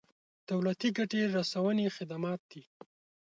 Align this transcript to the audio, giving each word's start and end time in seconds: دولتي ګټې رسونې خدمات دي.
دولتي 0.49 0.89
ګټې 0.97 1.21
رسونې 1.37 1.85
خدمات 1.95 2.41
دي. 2.51 2.63